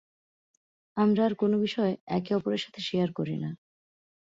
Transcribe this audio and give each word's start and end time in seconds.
আমরা 0.97 1.21
আর 1.25 1.33
কোনো 1.33 1.55
বিষয় 1.59 1.93
একে 2.09 2.31
অপরের 2.35 2.61
সাথে 2.63 2.79
শেয়ার 2.81 3.09
করি 3.13 3.35
না। 3.43 3.49